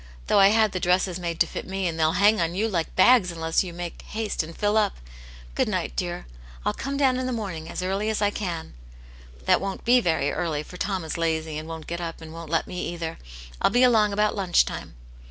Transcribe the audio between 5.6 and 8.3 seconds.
night, dean Til com^ down in the morniHg as early as